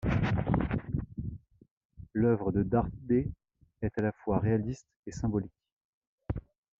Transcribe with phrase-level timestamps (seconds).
[2.15, 3.29] L'œuvre de Dardé
[3.83, 5.53] est à la fois réaliste et symbolique.